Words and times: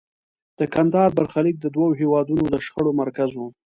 د 0.59 0.61
کندهار 0.73 1.09
برخلیک 1.17 1.55
د 1.59 1.65
دوو 1.75 1.87
هېوادونو 2.01 2.43
د 2.47 2.55
شخړو 2.65 2.91
مرکز 3.01 3.31
و. 3.35 3.41